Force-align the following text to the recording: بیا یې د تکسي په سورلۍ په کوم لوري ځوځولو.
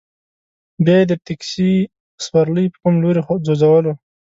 بیا 0.85 0.95
یې 0.99 1.05
د 1.09 1.13
تکسي 1.27 1.71
په 2.15 2.21
سورلۍ 2.25 2.65
په 2.71 2.77
کوم 2.81 2.95
لوري 3.03 3.21
ځوځولو. 3.45 3.93